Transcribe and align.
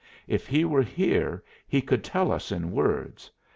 If 0.27 0.47
he 0.47 0.65
were 0.65 0.81
here 0.81 1.43
he 1.67 1.79
could 1.79 2.03
tell 2.03 2.31
us 2.31 2.51
in 2.51 2.71
words. 2.71 3.29